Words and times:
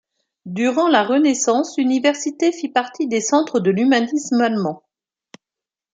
Durant 0.47 0.87
la 0.87 1.03
Renaissance, 1.03 1.77
l'université 1.77 2.51
fit 2.51 2.69
partie 2.69 3.05
des 3.07 3.21
centres 3.21 3.59
de 3.59 3.69
l'humanisme 3.69 4.41
allemand. 4.41 4.81